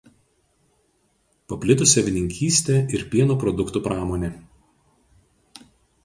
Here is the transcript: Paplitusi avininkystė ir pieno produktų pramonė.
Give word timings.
Paplitusi 1.51 1.99
avininkystė 2.01 2.77
ir 2.99 3.03
pieno 3.11 3.37
produktų 3.43 3.83
pramonė. 3.89 4.31